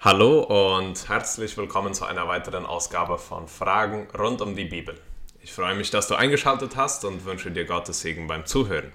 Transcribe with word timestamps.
Hallo 0.00 0.40
und 0.40 1.08
herzlich 1.08 1.56
willkommen 1.56 1.94
zu 1.94 2.04
einer 2.04 2.28
weiteren 2.28 2.66
Ausgabe 2.66 3.16
von 3.16 3.48
Fragen 3.48 4.06
rund 4.16 4.42
um 4.42 4.54
die 4.54 4.66
Bibel. 4.66 4.94
Ich 5.42 5.52
freue 5.52 5.74
mich, 5.74 5.90
dass 5.90 6.06
du 6.06 6.14
eingeschaltet 6.14 6.76
hast 6.76 7.06
und 7.06 7.24
wünsche 7.24 7.50
dir 7.50 7.64
Gottes 7.64 8.02
Segen 8.02 8.26
beim 8.26 8.44
Zuhören. 8.44 8.92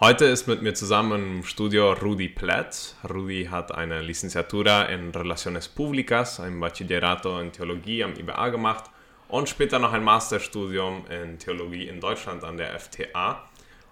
Heute 0.00 0.24
ist 0.24 0.48
mit 0.48 0.62
mir 0.62 0.72
zusammen 0.72 1.38
im 1.38 1.44
Studio 1.44 1.92
Rudi 1.92 2.28
Platt. 2.28 2.96
Rudi 3.08 3.48
hat 3.50 3.72
eine 3.72 4.00
Licenciatura 4.00 4.84
in 4.84 5.10
Relaciones 5.10 5.68
Públicas, 5.68 6.40
ein 6.40 6.58
Bachillerato 6.58 7.38
in 7.38 7.52
Theologie 7.52 8.02
am 8.02 8.14
IBA 8.14 8.48
gemacht 8.48 8.84
und 9.28 9.50
später 9.50 9.78
noch 9.78 9.92
ein 9.92 10.02
Masterstudium 10.02 11.04
in 11.08 11.38
Theologie 11.38 11.88
in 11.88 12.00
Deutschland 12.00 12.42
an 12.42 12.56
der 12.56 12.80
FTA 12.80 13.46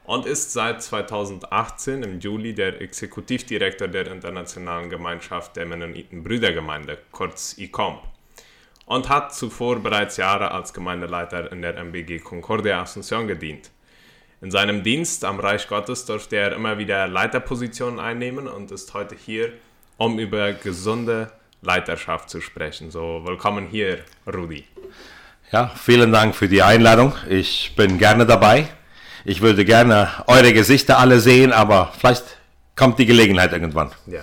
und 0.05 0.27
ist 0.27 0.52
seit 0.52 0.82
2018 0.82 2.02
im 2.02 2.20
Juli 2.20 2.55
der 2.55 2.80
Exekutivdirektor 2.80 3.89
der 3.89 4.07
Internationalen 4.07 4.91
Gemeinschaft 4.91 5.57
der 5.57 5.66
Mennoniten 5.66 6.23
Brüdergemeinde, 6.23 6.98
kurz 7.11 7.57
ICOMP, 7.59 8.01
und 8.87 9.09
hat 9.09 9.34
zuvor 9.34 9.80
bereits 9.80 10.19
Jahre 10.19 10.51
als 10.51 10.75
Gemeindeleiter 10.75 11.51
in 11.51 11.62
der 11.62 11.77
MBG 11.78 12.19
Concordia 12.19 12.83
Asunción 12.83 13.27
gedient. 13.27 13.70
In 14.42 14.51
seinem 14.51 14.83
Dienst 14.83 15.25
am 15.25 15.41
Reich 15.41 15.66
Gottes 15.69 16.05
durfte 16.05 16.36
er 16.36 16.52
immer 16.52 16.77
wieder 16.77 17.09
Leiterpositionen 17.09 17.98
einnehmen 17.98 18.47
und 18.47 18.70
ist 18.73 18.92
heute 18.92 19.14
hier, 19.14 19.55
um 19.97 20.19
über 20.19 20.52
gesunde 20.52 21.33
Leiterschaft 21.62 22.28
zu 22.28 22.42
sprechen. 22.42 22.91
So, 22.91 23.23
willkommen 23.25 23.66
hier, 23.66 24.00
Rudi. 24.27 24.64
Ja, 25.50 25.69
vielen 25.69 26.12
Dank 26.12 26.34
für 26.34 26.48
die 26.48 26.62
Einladung. 26.62 27.14
Ich 27.30 27.75
bin 27.75 27.97
gerne 27.97 28.27
dabei. 28.27 28.69
Ich 29.24 29.41
würde 29.41 29.64
gerne 29.64 30.09
eure 30.27 30.52
Gesichter 30.52 30.98
alle 30.98 31.19
sehen, 31.19 31.52
aber 31.52 31.92
vielleicht 31.98 32.24
kommt 32.77 32.98
die 32.98 33.06
Gelegenheit 33.06 33.52
irgendwann. 33.52 33.91
Ja. 34.06 34.23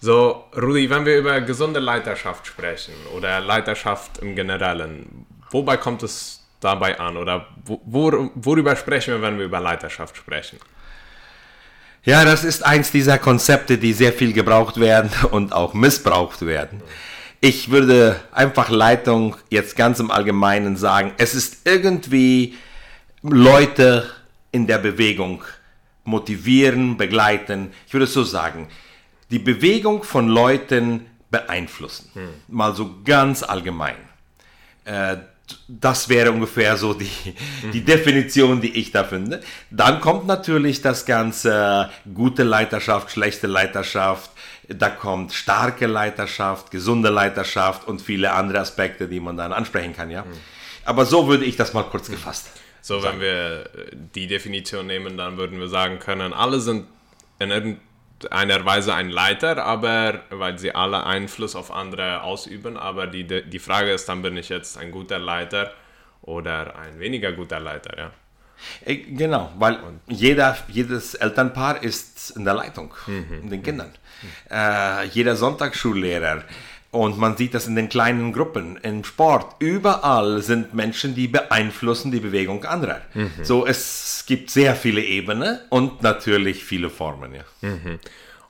So, 0.00 0.44
Rudi, 0.54 0.90
wenn 0.90 1.06
wir 1.06 1.18
über 1.18 1.40
gesunde 1.40 1.80
Leiterschaft 1.80 2.46
sprechen 2.46 2.92
oder 3.16 3.40
Leiterschaft 3.40 4.18
im 4.18 4.36
Generellen, 4.36 5.26
wobei 5.50 5.78
kommt 5.78 6.02
es 6.02 6.44
dabei 6.60 7.00
an 7.00 7.16
oder 7.16 7.46
wor 7.64 8.30
worüber 8.34 8.76
sprechen 8.76 9.14
wir, 9.14 9.22
wenn 9.22 9.38
wir 9.38 9.46
über 9.46 9.60
Leiterschaft 9.60 10.16
sprechen? 10.16 10.58
Ja, 12.04 12.24
das 12.24 12.44
ist 12.44 12.64
eins 12.64 12.92
dieser 12.92 13.18
Konzepte, 13.18 13.78
die 13.78 13.92
sehr 13.92 14.12
viel 14.12 14.32
gebraucht 14.32 14.78
werden 14.78 15.10
und 15.30 15.52
auch 15.52 15.72
missbraucht 15.72 16.44
werden. 16.44 16.82
Ich 17.40 17.70
würde 17.70 18.20
einfach 18.32 18.68
Leitung 18.68 19.36
jetzt 19.50 19.76
ganz 19.76 20.00
im 20.00 20.10
Allgemeinen 20.10 20.76
sagen, 20.76 21.12
es 21.16 21.34
ist 21.34 21.66
irgendwie 21.66 22.56
Leute 23.30 24.10
in 24.52 24.66
der 24.66 24.78
Bewegung 24.78 25.42
motivieren, 26.04 26.96
begleiten. 26.96 27.72
Ich 27.86 27.92
würde 27.92 28.06
so 28.06 28.22
sagen, 28.22 28.68
die 29.30 29.38
Bewegung 29.38 30.02
von 30.02 30.28
Leuten 30.28 31.06
beeinflussen. 31.30 32.10
Hm. 32.14 32.28
Mal 32.48 32.74
so 32.74 32.96
ganz 33.04 33.42
allgemein. 33.42 33.96
Äh, 34.84 35.16
das 35.68 36.08
wäre 36.08 36.32
ungefähr 36.32 36.76
so 36.76 36.94
die, 36.94 37.08
die 37.72 37.84
Definition, 37.84 38.60
die 38.60 38.76
ich 38.76 38.90
da 38.90 39.04
finde. 39.04 39.42
Dann 39.70 40.00
kommt 40.00 40.26
natürlich 40.26 40.82
das 40.82 41.06
ganze 41.06 41.90
gute 42.14 42.42
Leiterschaft, 42.42 43.10
schlechte 43.10 43.46
Leiterschaft, 43.46 44.30
da 44.68 44.90
kommt 44.90 45.32
starke 45.32 45.86
Leiterschaft, 45.86 46.70
gesunde 46.70 47.10
Leiterschaft 47.10 47.86
und 47.86 48.02
viele 48.02 48.32
andere 48.32 48.60
Aspekte, 48.60 49.06
die 49.06 49.20
man 49.20 49.36
dann 49.36 49.52
ansprechen 49.52 49.94
kann, 49.94 50.10
ja. 50.10 50.24
Aber 50.84 51.04
so 51.04 51.28
würde 51.28 51.44
ich 51.44 51.56
das 51.56 51.72
mal 51.72 51.84
kurz 51.84 52.10
gefasst. 52.10 52.48
So, 52.86 53.02
wenn 53.02 53.18
wir 53.18 53.68
die 54.14 54.28
Definition 54.28 54.86
nehmen, 54.86 55.16
dann 55.16 55.36
würden 55.38 55.58
wir 55.58 55.66
sagen 55.66 55.98
können, 55.98 56.32
alle 56.32 56.60
sind 56.60 56.86
in 57.40 57.50
irgendeiner 57.50 58.64
Weise 58.64 58.94
ein 58.94 59.10
Leiter, 59.10 59.64
aber 59.64 60.20
weil 60.30 60.56
sie 60.56 60.72
alle 60.72 61.04
Einfluss 61.04 61.56
auf 61.56 61.72
andere 61.72 62.22
ausüben, 62.22 62.76
aber 62.76 63.08
die, 63.08 63.24
die 63.24 63.58
Frage 63.58 63.90
ist 63.90 64.08
dann, 64.08 64.22
bin 64.22 64.36
ich 64.36 64.50
jetzt 64.50 64.78
ein 64.78 64.92
guter 64.92 65.18
Leiter 65.18 65.72
oder 66.22 66.78
ein 66.78 67.00
weniger 67.00 67.32
guter 67.32 67.58
Leiter, 67.58 67.98
ja. 67.98 68.10
Äh, 68.84 68.94
genau, 68.94 69.52
weil 69.58 69.80
jeder, 70.06 70.56
jedes 70.68 71.14
Elternpaar 71.14 71.82
ist 71.82 72.36
in 72.36 72.44
der 72.44 72.54
Leitung, 72.54 72.94
mhm. 73.08 73.40
in 73.42 73.50
den 73.50 73.64
Kindern. 73.64 73.92
Äh, 74.48 75.06
jeder 75.08 75.34
Sonntagsschullehrer. 75.34 76.44
Und 76.90 77.18
man 77.18 77.36
sieht 77.36 77.52
das 77.52 77.66
in 77.66 77.76
den 77.76 77.88
kleinen 77.88 78.32
Gruppen, 78.32 78.78
im 78.82 79.04
Sport. 79.04 79.56
Überall 79.58 80.40
sind 80.40 80.72
Menschen, 80.72 81.14
die 81.14 81.28
beeinflussen 81.28 82.10
die 82.10 82.20
Bewegung 82.20 82.64
anderer. 82.64 83.02
Mhm. 83.12 83.32
So, 83.42 83.66
es 83.66 84.24
gibt 84.26 84.50
sehr 84.50 84.74
viele 84.74 85.02
Ebenen 85.02 85.58
und 85.68 86.02
natürlich 86.02 86.64
viele 86.64 86.88
Formen. 86.88 87.34
Ja. 87.34 87.44
Mhm. 87.60 87.98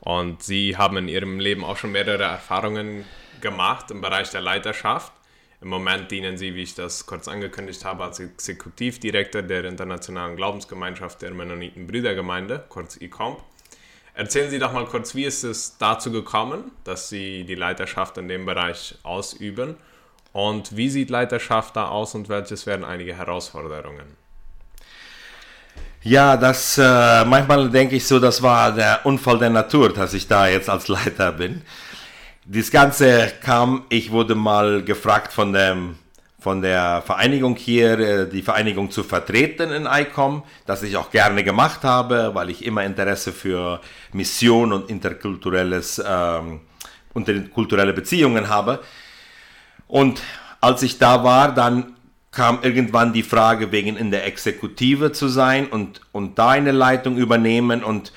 Und 0.00 0.42
Sie 0.42 0.76
haben 0.76 0.98
in 0.98 1.08
Ihrem 1.08 1.40
Leben 1.40 1.64
auch 1.64 1.76
schon 1.76 1.92
mehrere 1.92 2.22
Erfahrungen 2.22 3.04
gemacht 3.40 3.90
im 3.90 4.00
Bereich 4.00 4.30
der 4.30 4.42
Leiterschaft. 4.42 5.12
Im 5.60 5.68
Moment 5.68 6.10
dienen 6.10 6.36
Sie, 6.36 6.54
wie 6.54 6.62
ich 6.62 6.74
das 6.74 7.06
kurz 7.06 7.28
angekündigt 7.28 7.84
habe, 7.84 8.04
als 8.04 8.20
Exekutivdirektor 8.20 9.42
der 9.42 9.64
Internationalen 9.64 10.36
Glaubensgemeinschaft 10.36 11.22
der 11.22 11.32
Mennoniten 11.32 11.86
Brüdergemeinde, 11.86 12.64
kurz 12.68 13.00
ICOMP. 13.00 13.42
Erzählen 14.16 14.48
Sie 14.48 14.58
doch 14.58 14.72
mal 14.72 14.86
kurz, 14.86 15.14
wie 15.14 15.24
ist 15.24 15.44
es 15.44 15.76
dazu 15.76 16.10
gekommen, 16.10 16.72
dass 16.84 17.10
Sie 17.10 17.44
die 17.44 17.54
Leiterschaft 17.54 18.16
in 18.16 18.28
dem 18.28 18.46
Bereich 18.46 18.94
ausüben? 19.02 19.76
Und 20.32 20.74
wie 20.74 20.88
sieht 20.88 21.10
Leiterschaft 21.10 21.76
da 21.76 21.88
aus 21.88 22.14
und 22.14 22.30
welches 22.30 22.64
wären 22.64 22.82
einige 22.82 23.14
Herausforderungen? 23.14 24.16
Ja, 26.00 26.38
das 26.38 26.78
äh, 26.78 27.24
manchmal 27.26 27.68
denke 27.68 27.96
ich 27.96 28.06
so, 28.06 28.18
das 28.18 28.40
war 28.40 28.72
der 28.72 29.04
Unfall 29.04 29.38
der 29.38 29.50
Natur, 29.50 29.92
dass 29.92 30.14
ich 30.14 30.26
da 30.26 30.48
jetzt 30.48 30.70
als 30.70 30.88
Leiter 30.88 31.32
bin. 31.32 31.60
Das 32.46 32.70
Ganze 32.70 33.32
kam, 33.42 33.84
ich 33.90 34.12
wurde 34.12 34.34
mal 34.34 34.82
gefragt 34.82 35.30
von, 35.30 35.52
dem, 35.52 35.98
von 36.38 36.62
der 36.62 37.02
Vereinigung 37.04 37.56
hier, 37.56 37.98
äh, 37.98 38.28
die 38.28 38.42
Vereinigung 38.42 38.90
zu 38.90 39.02
vertreten 39.02 39.70
in 39.70 39.86
ICOM, 39.86 40.42
das 40.66 40.82
ich 40.82 40.96
auch 40.96 41.10
gerne 41.10 41.42
gemacht 41.42 41.82
habe, 41.82 42.30
weil 42.34 42.50
ich 42.50 42.64
immer 42.64 42.84
Interesse 42.84 43.32
für 43.32 43.80
Mission 44.12 44.72
und 44.72 44.90
interkulturelles, 44.90 46.02
ähm, 46.06 46.60
interkulturelle 47.14 47.92
Beziehungen 47.92 48.48
habe. 48.48 48.80
Und 49.88 50.20
als 50.60 50.82
ich 50.82 50.98
da 50.98 51.24
war, 51.24 51.54
dann 51.54 51.96
kam 52.32 52.58
irgendwann 52.62 53.14
die 53.14 53.22
Frage, 53.22 53.72
wegen 53.72 53.96
in 53.96 54.10
der 54.10 54.26
Exekutive 54.26 55.12
zu 55.12 55.28
sein 55.28 55.68
und, 55.68 56.02
und 56.12 56.38
da 56.38 56.50
eine 56.50 56.72
Leitung 56.72 57.16
übernehmen. 57.16 57.82
Und 57.82 58.12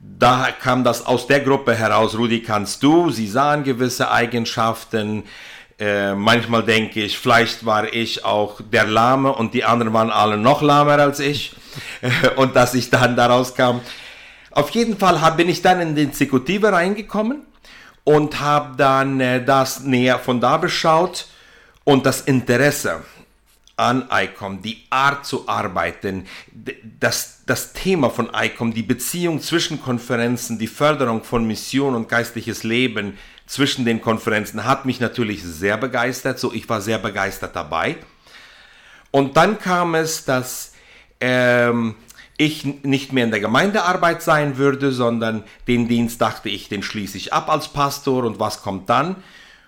da 0.00 0.48
kam 0.50 0.82
das 0.82 1.06
aus 1.06 1.28
der 1.28 1.40
Gruppe 1.40 1.74
heraus, 1.74 2.18
Rudi, 2.18 2.42
kannst 2.42 2.82
du, 2.82 3.10
sie 3.10 3.28
sahen 3.28 3.62
gewisse 3.62 4.10
Eigenschaften, 4.10 5.22
äh, 5.78 6.14
manchmal 6.14 6.62
denke 6.62 7.02
ich, 7.02 7.18
vielleicht 7.18 7.66
war 7.66 7.92
ich 7.92 8.24
auch 8.24 8.60
der 8.60 8.86
Lahme 8.86 9.32
und 9.32 9.52
die 9.52 9.64
anderen 9.64 9.92
waren 9.92 10.10
alle 10.10 10.38
noch 10.38 10.62
lahmer 10.62 10.98
als 10.98 11.20
ich 11.20 11.54
und 12.36 12.56
dass 12.56 12.74
ich 12.74 12.88
dann 12.90 13.16
daraus 13.16 13.54
kam. 13.54 13.80
Auf 14.50 14.70
jeden 14.70 14.96
Fall 14.96 15.20
hab, 15.20 15.36
bin 15.36 15.50
ich 15.50 15.60
dann 15.60 15.80
in 15.80 15.94
die 15.94 16.04
Exekutive 16.04 16.72
reingekommen 16.72 17.42
und 18.04 18.40
habe 18.40 18.76
dann 18.76 19.20
äh, 19.20 19.44
das 19.44 19.80
näher 19.80 20.18
von 20.18 20.40
da 20.40 20.56
beschaut 20.56 21.26
und 21.84 22.06
das 22.06 22.22
Interesse 22.22 23.02
an 23.76 24.08
ICOM, 24.10 24.62
die 24.62 24.84
Art 24.88 25.26
zu 25.26 25.46
arbeiten, 25.46 26.26
das, 26.98 27.42
das 27.44 27.74
Thema 27.74 28.08
von 28.08 28.30
ICOM, 28.34 28.72
die 28.72 28.82
Beziehung 28.82 29.42
zwischen 29.42 29.82
Konferenzen, 29.82 30.58
die 30.58 30.66
Förderung 30.66 31.22
von 31.22 31.46
Mission 31.46 31.94
und 31.94 32.08
geistliches 32.08 32.64
Leben 32.64 33.18
zwischen 33.46 33.84
den 33.84 34.00
Konferenzen 34.00 34.64
hat 34.64 34.84
mich 34.84 35.00
natürlich 35.00 35.42
sehr 35.42 35.76
begeistert. 35.76 36.38
So, 36.38 36.52
ich 36.52 36.68
war 36.68 36.80
sehr 36.80 36.98
begeistert 36.98 37.54
dabei. 37.54 37.96
Und 39.10 39.36
dann 39.36 39.58
kam 39.58 39.94
es, 39.94 40.24
dass 40.24 40.72
ähm, 41.20 41.94
ich 42.36 42.64
nicht 42.82 43.12
mehr 43.12 43.24
in 43.24 43.30
der 43.30 43.40
Gemeindearbeit 43.40 44.22
sein 44.22 44.58
würde, 44.58 44.92
sondern 44.92 45.44
den 45.68 45.88
Dienst 45.88 46.20
dachte 46.20 46.48
ich, 46.48 46.68
den 46.68 46.82
schließe 46.82 47.16
ich 47.16 47.32
ab 47.32 47.48
als 47.48 47.68
Pastor 47.68 48.24
und 48.24 48.38
was 48.40 48.62
kommt 48.62 48.90
dann? 48.90 49.16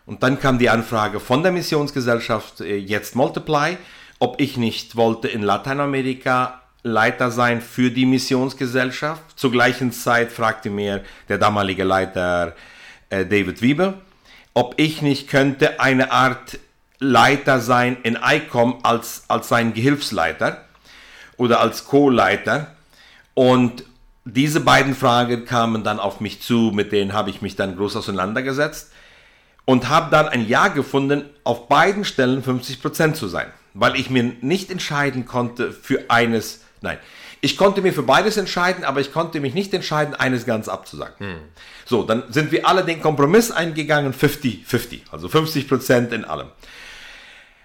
Und 0.07 0.23
dann 0.23 0.41
kam 0.41 0.59
die 0.59 0.71
Anfrage 0.71 1.21
von 1.21 1.43
der 1.43 1.53
Missionsgesellschaft 1.53 2.61
äh, 2.61 2.77
jetzt 2.77 3.15
Multiply 3.15 3.77
ob 4.19 4.41
ich 4.41 4.57
nicht 4.57 4.97
wollte 4.97 5.29
in 5.29 5.43
Lateinamerika 5.43 6.63
Leiter 6.83 7.31
sein 7.31 7.61
für 7.61 7.91
die 7.91 8.07
Missionsgesellschaft. 8.07 9.39
Zur 9.39 9.53
gleichen 9.53 9.93
Zeit 9.93 10.33
fragte 10.33 10.71
mir 10.71 11.05
der 11.29 11.39
damalige 11.39 11.85
Leiter 11.85 12.55
äh, 13.11 13.25
David 13.25 13.63
Wiebe, 13.63 13.95
ob 14.55 14.75
ich 14.77 15.03
nicht 15.03 15.29
könnte 15.29 15.81
eine 15.81 16.13
Art 16.13 16.59
Leiter 16.99 17.61
sein 17.61 17.97
in 18.03 18.19
ICOM 18.23 18.81
als, 18.83 19.25
als 19.29 19.49
sein 19.49 19.73
Gehilfsleiter 19.75 20.65
oder 21.37 21.61
als 21.61 21.85
Co-Leiter. 21.85 22.75
Und 23.35 23.85
diese 24.25 24.61
beiden 24.61 24.95
Fragen 24.95 25.45
kamen 25.45 25.85
dann 25.85 26.01
auf 26.01 26.21
mich 26.21 26.43
zu, 26.43 26.73
mit 26.75 26.93
denen 26.93 27.13
habe 27.13 27.31
ich 27.31 27.41
mich 27.41 27.57
dann 27.57 27.77
groß 27.77 27.97
auseinandergesetzt 27.97 28.91
und 29.65 29.89
habe 29.89 30.11
dann 30.11 30.29
ein 30.29 30.49
Ja 30.49 30.69
gefunden, 30.69 31.25
auf 31.45 31.69
beiden 31.69 32.05
Stellen 32.05 32.43
50% 32.43 33.15
zu 33.15 33.29
sein 33.29 33.53
weil 33.75 33.97
ich 33.97 34.11
mir 34.11 34.35
nicht 34.41 34.71
entscheiden 34.71 35.25
konnte 35.25 35.73
für 35.73 36.11
eines. 36.11 36.65
Nein, 36.81 36.99
Ich 37.41 37.57
konnte 37.57 37.83
mir 37.83 37.93
für 37.93 38.03
beides 38.03 38.37
entscheiden, 38.37 38.85
aber 38.85 39.01
ich 39.01 39.13
konnte 39.13 39.41
mich 39.41 39.55
nicht 39.55 39.73
entscheiden, 39.73 40.15
eines 40.15 40.45
ganz 40.45 40.69
abzusagen. 40.69 41.15
Hm. 41.19 41.37
So, 41.85 42.03
dann 42.03 42.25
sind 42.31 42.51
wir 42.53 42.67
alle 42.69 42.85
den 42.85 43.01
Kompromiss 43.01 43.51
eingegangen, 43.51 44.13
50-50, 44.13 45.01
also 45.11 45.29
50 45.29 45.69
Prozent 45.69 46.13
in 46.13 46.25
allem. 46.25 46.49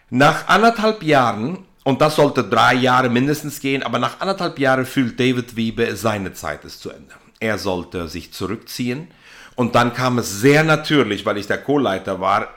Nach 0.10 0.48
anderthalb 0.48 1.02
Jahren, 1.02 1.66
und 1.84 2.02
das 2.02 2.16
sollte 2.16 2.44
drei 2.44 2.76
Jahre 2.76 3.10
mindestens 3.10 3.60
gehen, 3.60 3.82
aber 3.84 3.98
nach 4.00 4.22
anderthalb 4.22 4.60
Jahren 4.60 4.86
fühlt 4.86 5.20
David 5.20 5.56
Wiebe, 5.56 5.96
seine 5.96 6.34
Zeit 6.34 6.64
ist 6.66 6.82
zu 6.82 6.92
Ende. 6.92 7.14
Er 7.40 7.58
sollte 7.58 8.08
sich 8.08 8.32
zurückziehen. 8.32 9.08
Und 9.56 9.76
dann 9.76 9.94
kam 9.94 10.18
es 10.18 10.40
sehr 10.40 10.64
natürlich, 10.64 11.26
weil 11.26 11.38
ich 11.38 11.48
der 11.48 11.62
Co-Leiter 11.62 12.20
war, 12.20 12.48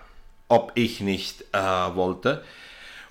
ob 0.48 0.72
ich 0.74 1.00
nicht 1.00 1.44
äh, 1.52 1.58
wollte. 1.58 2.44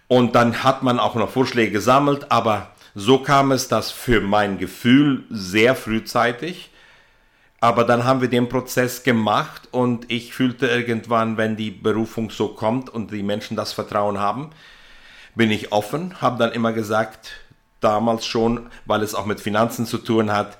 Und 0.07 0.35
dann 0.35 0.63
hat 0.63 0.83
man 0.83 0.99
auch 0.99 1.15
noch 1.15 1.29
Vorschläge 1.29 1.71
gesammelt, 1.71 2.31
aber 2.31 2.74
so 2.95 3.19
kam 3.19 3.51
es, 3.51 3.67
dass 3.67 3.91
für 3.91 4.21
mein 4.21 4.57
Gefühl 4.57 5.25
sehr 5.29 5.75
frühzeitig. 5.75 6.71
Aber 7.59 7.83
dann 7.83 8.03
haben 8.03 8.21
wir 8.21 8.29
den 8.29 8.47
Prozess 8.47 9.03
gemacht 9.03 9.67
und 9.71 10.11
ich 10.11 10.33
fühlte 10.33 10.67
irgendwann, 10.67 11.37
wenn 11.37 11.55
die 11.55 11.71
Berufung 11.71 12.29
so 12.29 12.49
kommt 12.49 12.89
und 12.89 13.11
die 13.11 13.23
Menschen 13.23 13.57
das 13.57 13.73
Vertrauen 13.73 14.19
haben, 14.19 14.51
bin 15.35 15.51
ich 15.51 15.71
offen, 15.71 16.21
habe 16.21 16.37
dann 16.37 16.51
immer 16.51 16.73
gesagt, 16.73 17.31
damals 17.81 18.25
schon, 18.25 18.69
weil 18.85 19.01
es 19.01 19.15
auch 19.15 19.25
mit 19.25 19.41
Finanzen 19.41 19.85
zu 19.85 19.97
tun 19.97 20.31
hat, 20.31 20.57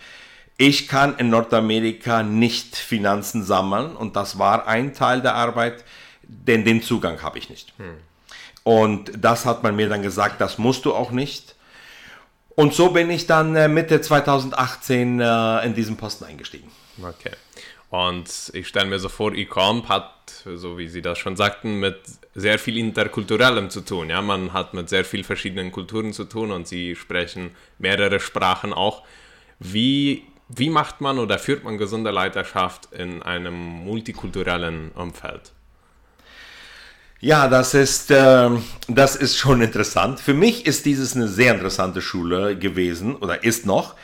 ich 0.57 0.87
kann 0.87 1.17
in 1.17 1.29
Nordamerika 1.29 2.23
nicht 2.23 2.75
Finanzen 2.75 3.43
sammeln 3.43 3.95
und 3.95 4.15
das 4.15 4.39
war 4.39 4.67
ein 4.67 4.93
Teil 4.93 5.21
der 5.21 5.35
Arbeit, 5.35 5.83
denn 6.23 6.63
den 6.63 6.81
Zugang 6.81 7.21
habe 7.21 7.37
ich 7.37 7.49
nicht. 7.49 7.73
Hm. 7.77 7.97
Und 8.63 9.11
das 9.17 9.45
hat 9.45 9.63
man 9.63 9.75
mir 9.75 9.89
dann 9.89 10.01
gesagt, 10.01 10.41
das 10.41 10.57
musst 10.57 10.85
du 10.85 10.93
auch 10.93 11.11
nicht. 11.11 11.54
Und 12.55 12.73
so 12.73 12.89
bin 12.89 13.09
ich 13.09 13.27
dann 13.27 13.55
äh, 13.55 13.67
Mitte 13.67 14.01
2018 14.01 15.19
äh, 15.19 15.65
in 15.65 15.73
diesen 15.73 15.97
Posten 15.97 16.23
eingestiegen. 16.23 16.71
Okay. 17.01 17.31
Und 17.89 18.51
ich 18.53 18.67
stelle 18.67 18.87
mir 18.87 18.99
so 18.99 19.09
vor, 19.09 19.33
Ecomp 19.33 19.87
hat, 19.89 20.11
so 20.55 20.77
wie 20.77 20.87
Sie 20.87 21.01
das 21.01 21.17
schon 21.17 21.35
sagten, 21.35 21.79
mit 21.79 21.97
sehr 22.33 22.59
viel 22.59 22.77
Interkulturellem 22.77 23.69
zu 23.69 23.81
tun. 23.81 24.09
Ja, 24.09 24.21
man 24.21 24.53
hat 24.53 24.73
mit 24.73 24.89
sehr 24.89 25.05
vielen 25.05 25.23
verschiedenen 25.23 25.71
Kulturen 25.71 26.11
zu 26.13 26.25
tun 26.25 26.51
und 26.51 26.67
Sie 26.67 26.95
sprechen 26.95 27.51
mehrere 27.77 28.19
Sprachen 28.19 28.73
auch. 28.73 29.03
Wie, 29.59 30.23
wie 30.49 30.69
macht 30.69 30.99
man 31.01 31.19
oder 31.19 31.39
führt 31.39 31.63
man 31.63 31.77
gesunde 31.77 32.11
Leiterschaft 32.11 32.91
in 32.91 33.23
einem 33.23 33.55
multikulturellen 33.55 34.91
Umfeld? 34.91 35.53
Ja, 37.25 37.47
das 37.47 37.73
ist, 37.73 38.11
äh, 38.11 38.49
das 38.87 39.15
ist 39.15 39.35
schon 39.35 39.59
interessant. 39.59 40.19
Für 40.19 40.35
mich 40.35 40.67
ist 40.67 40.85
dieses 40.85 41.15
eine 41.15 41.27
sehr 41.27 41.55
interessante 41.55 41.99
Schule 41.99 42.55
gewesen 42.55 43.15
oder 43.15 43.43
ist 43.43 43.65
noch, 43.65 43.95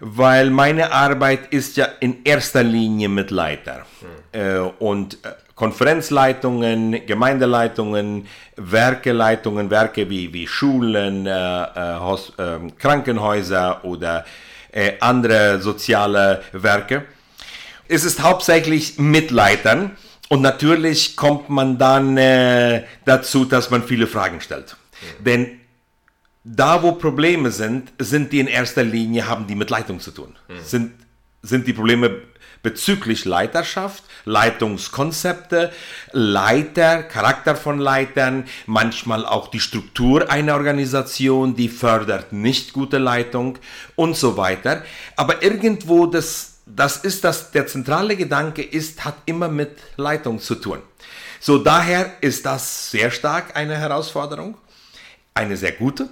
weil 0.00 0.48
meine 0.48 0.90
Arbeit 0.92 1.52
ist 1.52 1.76
ja 1.76 1.84
in 2.00 2.24
erster 2.24 2.62
Linie 2.62 3.10
mit 3.10 3.30
Leiter. 3.30 3.84
Hm. 4.32 4.40
Äh, 4.40 4.58
und 4.78 5.18
äh, 5.26 5.32
Konferenzleitungen, 5.56 7.04
Gemeindeleitungen, 7.04 8.26
Werkeleitungen, 8.56 9.68
Werke 9.68 10.08
wie, 10.08 10.32
wie 10.32 10.46
Schulen, 10.46 11.26
äh, 11.26 11.62
äh, 11.64 12.16
ähm, 12.38 12.78
Krankenhäuser 12.78 13.84
oder 13.84 14.24
äh, 14.72 14.92
andere 15.00 15.60
soziale 15.60 16.40
Werke. 16.52 17.04
Es 17.88 18.04
ist 18.04 18.22
hauptsächlich 18.22 18.98
mit 18.98 19.30
Leitern 19.30 19.98
und 20.28 20.42
natürlich 20.42 21.16
kommt 21.16 21.48
man 21.48 21.78
dann 21.78 22.16
äh, 22.16 22.84
dazu, 23.04 23.44
dass 23.44 23.70
man 23.70 23.82
viele 23.82 24.06
Fragen 24.06 24.40
stellt. 24.40 24.76
Mhm. 25.20 25.24
Denn 25.24 25.60
da, 26.44 26.82
wo 26.82 26.92
Probleme 26.92 27.50
sind, 27.50 27.92
sind 27.98 28.32
die 28.32 28.40
in 28.40 28.46
erster 28.46 28.82
Linie, 28.82 29.26
haben 29.26 29.46
die 29.46 29.54
mit 29.54 29.70
Leitung 29.70 30.00
zu 30.00 30.10
tun. 30.10 30.36
Mhm. 30.48 30.54
Sind, 30.62 30.92
sind 31.42 31.66
die 31.66 31.72
Probleme 31.72 32.22
bezüglich 32.62 33.24
Leiterschaft, 33.24 34.02
Leitungskonzepte, 34.24 35.72
Leiter, 36.12 37.02
Charakter 37.02 37.54
von 37.54 37.78
Leitern, 37.78 38.44
manchmal 38.66 39.24
auch 39.24 39.48
die 39.48 39.60
Struktur 39.60 40.30
einer 40.30 40.54
Organisation, 40.54 41.54
die 41.54 41.68
fördert 41.68 42.32
nicht 42.32 42.72
gute 42.72 42.98
Leitung 42.98 43.58
und 43.94 44.16
so 44.16 44.36
weiter. 44.36 44.82
Aber 45.16 45.42
irgendwo 45.42 46.06
das 46.06 46.57
das 46.78 46.98
ist 46.98 47.24
das, 47.24 47.50
der 47.50 47.66
zentrale 47.66 48.16
Gedanke 48.16 48.62
ist, 48.62 49.04
hat 49.04 49.16
immer 49.26 49.48
mit 49.48 49.76
Leitung 49.96 50.38
zu 50.38 50.54
tun. 50.54 50.78
So 51.40 51.58
daher 51.58 52.12
ist 52.20 52.46
das 52.46 52.92
sehr 52.92 53.10
stark 53.10 53.56
eine 53.56 53.76
Herausforderung, 53.76 54.56
eine 55.34 55.56
sehr 55.56 55.72
gute. 55.72 56.08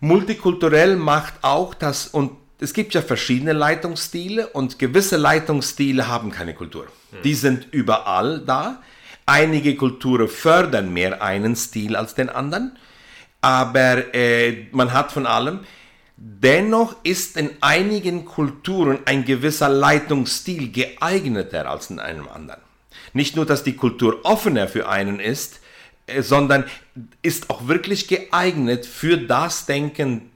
Multikulturell 0.00 0.96
macht 0.96 1.34
auch 1.42 1.74
das, 1.74 2.06
und 2.06 2.32
es 2.60 2.72
gibt 2.72 2.94
ja 2.94 3.02
verschiedene 3.02 3.52
Leitungsstile 3.52 4.48
und 4.48 4.78
gewisse 4.78 5.18
Leitungsstile 5.18 6.08
haben 6.08 6.30
keine 6.30 6.54
Kultur. 6.54 6.86
Hm. 7.10 7.22
Die 7.22 7.34
sind 7.34 7.68
überall 7.70 8.40
da. 8.40 8.82
Einige 9.26 9.76
Kulturen 9.76 10.28
fördern 10.28 10.94
mehr 10.94 11.22
einen 11.22 11.56
Stil 11.56 11.94
als 11.94 12.14
den 12.14 12.30
anderen, 12.30 12.78
aber 13.42 14.14
äh, 14.14 14.66
man 14.72 14.94
hat 14.94 15.12
von 15.12 15.26
allem. 15.26 15.60
Dennoch 16.20 16.96
ist 17.04 17.36
in 17.36 17.50
einigen 17.60 18.24
Kulturen 18.24 18.98
ein 19.04 19.24
gewisser 19.24 19.68
Leitungsstil 19.68 20.72
geeigneter 20.72 21.70
als 21.70 21.90
in 21.90 22.00
einem 22.00 22.28
anderen. 22.28 22.60
Nicht 23.12 23.36
nur, 23.36 23.46
dass 23.46 23.62
die 23.62 23.76
Kultur 23.76 24.18
offener 24.24 24.66
für 24.66 24.88
einen 24.88 25.20
ist, 25.20 25.60
äh, 26.08 26.22
sondern 26.22 26.64
ist 27.22 27.50
auch 27.50 27.68
wirklich 27.68 28.08
geeignet 28.08 28.84
für 28.84 29.16
das 29.16 29.66
Denken 29.66 30.30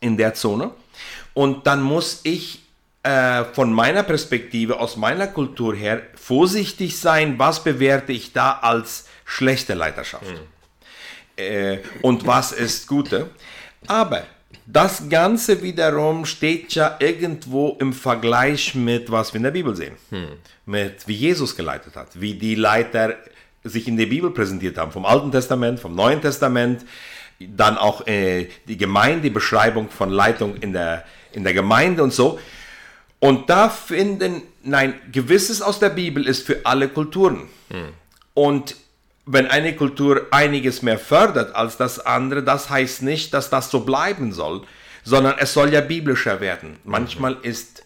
in 0.00 0.16
der 0.16 0.32
Zone. 0.32 0.70
Und 1.34 1.66
dann 1.66 1.82
muss 1.82 2.20
ich 2.22 2.62
äh, 3.02 3.44
von 3.44 3.74
meiner 3.74 4.02
Perspektive, 4.02 4.80
aus 4.80 4.96
meiner 4.96 5.26
Kultur 5.26 5.76
her, 5.76 6.00
vorsichtig 6.14 6.98
sein, 6.98 7.38
was 7.38 7.62
bewerte 7.62 8.12
ich 8.12 8.32
da 8.32 8.52
als 8.52 9.06
schlechte 9.26 9.74
Leiterschaft 9.74 10.24
mhm. 10.24 11.44
äh, 11.44 11.78
und 12.00 12.26
was 12.26 12.52
ist 12.52 12.86
gute. 12.86 13.28
Aber 13.86 14.24
das 14.66 15.08
Ganze 15.08 15.62
wiederum 15.62 16.24
steht 16.24 16.74
ja 16.74 16.96
irgendwo 16.98 17.76
im 17.80 17.92
Vergleich 17.92 18.74
mit, 18.74 19.10
was 19.10 19.32
wir 19.32 19.38
in 19.38 19.44
der 19.44 19.50
Bibel 19.50 19.74
sehen. 19.74 19.94
Hm. 20.10 20.28
Mit 20.66 21.06
wie 21.08 21.14
Jesus 21.14 21.56
geleitet 21.56 21.96
hat, 21.96 22.20
wie 22.20 22.34
die 22.34 22.54
Leiter 22.54 23.16
sich 23.64 23.88
in 23.88 23.96
der 23.96 24.06
Bibel 24.06 24.30
präsentiert 24.30 24.78
haben, 24.78 24.92
vom 24.92 25.04
Alten 25.04 25.32
Testament, 25.32 25.80
vom 25.80 25.94
Neuen 25.94 26.20
Testament, 26.20 26.84
dann 27.38 27.78
auch 27.78 28.06
äh, 28.06 28.48
die 28.68 28.76
Gemeinde, 28.76 29.22
die 29.22 29.30
Beschreibung 29.30 29.88
von 29.90 30.10
Leitung 30.10 30.56
in 30.56 30.72
der, 30.72 31.04
in 31.32 31.44
der 31.44 31.54
Gemeinde 31.54 32.02
und 32.02 32.12
so. 32.12 32.38
Und 33.18 33.50
da 33.50 33.68
finden, 33.68 34.42
nein, 34.62 34.94
gewisses 35.12 35.62
aus 35.62 35.78
der 35.78 35.90
Bibel 35.90 36.26
ist 36.26 36.46
für 36.46 36.64
alle 36.64 36.88
Kulturen. 36.88 37.48
Hm. 37.70 37.88
Und 38.34 38.76
wenn 39.26 39.46
eine 39.46 39.76
Kultur 39.76 40.26
einiges 40.30 40.82
mehr 40.82 40.98
fördert 40.98 41.54
als 41.54 41.76
das 41.76 42.04
andere, 42.04 42.42
das 42.42 42.70
heißt 42.70 43.02
nicht, 43.02 43.34
dass 43.34 43.50
das 43.50 43.70
so 43.70 43.80
bleiben 43.80 44.32
soll, 44.32 44.62
sondern 45.04 45.36
es 45.38 45.52
soll 45.52 45.72
ja 45.72 45.80
biblischer 45.80 46.40
werden. 46.40 46.76
Manchmal 46.84 47.36
ist 47.42 47.84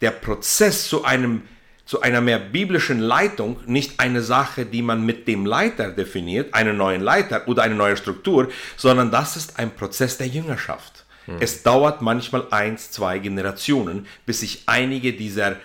der 0.00 0.10
Prozess 0.10 0.88
zu 0.88 1.04
einem 1.04 1.42
zu 1.84 2.02
einer 2.02 2.20
mehr 2.20 2.38
biblischen 2.38 3.00
Leitung 3.00 3.60
nicht 3.64 3.98
eine 3.98 4.20
Sache, 4.20 4.66
die 4.66 4.82
man 4.82 5.06
mit 5.06 5.26
dem 5.26 5.46
Leiter 5.46 5.90
definiert, 5.90 6.52
einen 6.52 6.76
neuen 6.76 7.00
Leiter 7.00 7.48
oder 7.48 7.62
eine 7.62 7.76
neue 7.76 7.96
Struktur, 7.96 8.48
sondern 8.76 9.10
das 9.10 9.38
ist 9.38 9.58
ein 9.58 9.74
Prozess 9.74 10.18
der 10.18 10.26
Jüngerschaft. 10.26 11.06
Mhm. 11.26 11.36
Es 11.40 11.62
dauert 11.62 12.02
manchmal 12.02 12.46
eins, 12.50 12.90
zwei 12.90 13.18
Generationen, 13.18 14.06
bis 14.26 14.40
sich 14.40 14.64
einige 14.66 15.14
dieser 15.14 15.56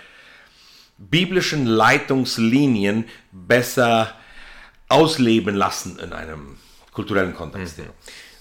biblischen 0.97 1.65
Leitungslinien 1.65 3.03
besser 3.33 4.15
ausleben 4.93 5.55
lassen 5.55 5.99
in 5.99 6.13
einem 6.13 6.57
kulturellen 6.93 7.33
Kontext. 7.35 7.79
Mhm. 7.79 7.85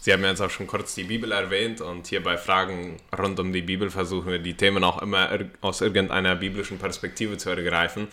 Sie 0.01 0.13
haben 0.13 0.25
jetzt 0.25 0.41
auch 0.41 0.51
schon 0.51 0.67
kurz 0.67 0.95
die 0.95 1.05
Bibel 1.05 1.31
erwähnt 1.31 1.81
und 1.81 2.09
hier 2.09 2.23
bei 2.23 2.37
Fragen 2.37 2.97
rund 3.17 3.39
um 3.39 3.53
die 3.53 3.63
Bibel 3.63 3.89
versuchen 3.89 4.33
wir 4.33 4.41
die 4.41 4.55
Themen 4.55 4.83
auch 4.83 5.01
immer 5.01 5.29
aus 5.61 5.81
irgendeiner 5.81 6.35
biblischen 6.35 6.79
Perspektive 6.79 7.37
zu 7.39 7.51
ergreifen. 7.51 8.09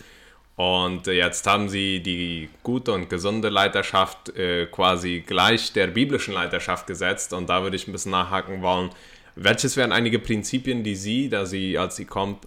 Und 0.54 1.06
jetzt 1.06 1.46
haben 1.46 1.68
Sie 1.68 2.00
die 2.00 2.48
gute 2.62 2.92
und 2.92 3.08
gesunde 3.08 3.48
Leiterschaft 3.48 4.36
äh, 4.36 4.66
quasi 4.66 5.24
gleich 5.26 5.72
der 5.72 5.86
biblischen 5.86 6.34
Leiterschaft 6.34 6.86
gesetzt. 6.86 7.32
Und 7.32 7.48
da 7.48 7.62
würde 7.62 7.76
ich 7.76 7.88
ein 7.88 7.92
bisschen 7.92 8.12
nachhaken 8.12 8.62
wollen. 8.62 8.90
Welches 9.36 9.76
wären 9.76 9.90
einige 9.90 10.18
Prinzipien, 10.18 10.84
die 10.84 10.96
Sie, 10.96 11.28
da 11.28 11.46
Sie 11.46 11.78
als 11.78 11.98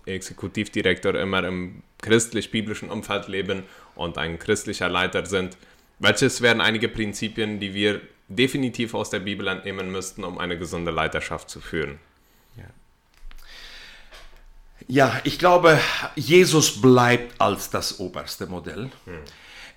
Exekutivdirektor 0.05 1.15
immer 1.15 1.43
im 1.43 1.81
christlich-biblischen 2.01 2.89
Umfeld 2.89 3.27
leben 3.27 3.63
und 3.95 4.17
ein 4.17 4.37
christlicher 4.37 4.89
Leiter 4.89 5.25
sind, 5.25 5.57
welches 6.03 6.41
wären 6.41 6.61
einige 6.61 6.89
Prinzipien, 6.89 7.59
die 7.59 7.73
wir 7.73 8.01
definitiv 8.27 8.93
aus 8.93 9.09
der 9.09 9.19
Bibel 9.19 9.47
entnehmen 9.47 9.91
müssten, 9.91 10.23
um 10.23 10.37
eine 10.37 10.57
gesunde 10.57 10.91
Leiterschaft 10.91 11.49
zu 11.49 11.61
führen? 11.61 11.97
Ja. 12.57 12.65
Ja, 14.87 15.21
ich 15.23 15.39
glaube, 15.39 15.79
Jesus 16.15 16.81
bleibt 16.81 17.39
als 17.39 17.69
das 17.69 17.99
oberste 17.99 18.47
Modell, 18.47 18.91
hm. 19.05 19.13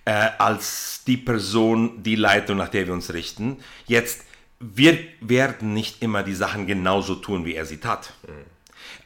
äh, 0.04 0.30
als 0.38 1.04
die 1.06 1.16
Person, 1.16 2.02
die 2.02 2.16
Leitung, 2.16 2.56
nach 2.56 2.70
der 2.70 2.86
wir 2.86 2.92
uns 2.92 3.12
richten. 3.12 3.58
Jetzt, 3.86 4.24
wir 4.58 4.98
werden 5.20 5.74
nicht 5.74 6.02
immer 6.02 6.24
die 6.24 6.34
Sachen 6.34 6.66
genauso 6.66 7.14
tun, 7.14 7.44
wie 7.44 7.54
er 7.54 7.66
sie 7.66 7.78
tat. 7.78 8.12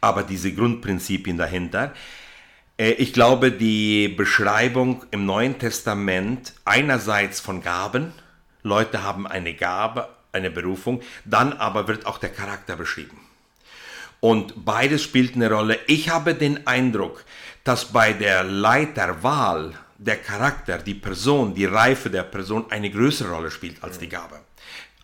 Aber 0.00 0.22
diese 0.22 0.54
Grundprinzipien 0.54 1.36
dahinter, 1.36 1.92
ich 2.80 3.12
glaube, 3.12 3.52
die 3.52 4.08
Beschreibung 4.08 5.04
im 5.10 5.26
Neuen 5.26 5.58
Testament 5.58 6.54
einerseits 6.64 7.38
von 7.38 7.62
Gaben, 7.62 8.14
Leute 8.62 9.02
haben 9.02 9.26
eine 9.26 9.52
Gabe, 9.52 10.08
eine 10.32 10.50
Berufung, 10.50 11.02
dann 11.26 11.52
aber 11.52 11.88
wird 11.88 12.06
auch 12.06 12.16
der 12.16 12.30
Charakter 12.30 12.76
beschrieben. 12.76 13.20
Und 14.20 14.64
beides 14.64 15.02
spielt 15.02 15.34
eine 15.34 15.50
Rolle. 15.50 15.78
Ich 15.88 16.08
habe 16.08 16.34
den 16.34 16.66
Eindruck, 16.66 17.26
dass 17.64 17.92
bei 17.92 18.14
der 18.14 18.44
Leiterwahl 18.44 19.74
der 19.98 20.16
Charakter, 20.16 20.78
die 20.78 20.94
Person, 20.94 21.54
die 21.54 21.66
Reife 21.66 22.08
der 22.08 22.22
Person 22.22 22.64
eine 22.70 22.88
größere 22.88 23.30
Rolle 23.30 23.50
spielt 23.50 23.84
als 23.84 23.98
die 23.98 24.08
Gabe. 24.08 24.40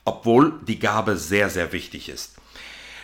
Obwohl 0.06 0.60
die 0.66 0.78
Gabe 0.78 1.18
sehr, 1.18 1.50
sehr 1.50 1.70
wichtig 1.72 2.08
ist. 2.08 2.36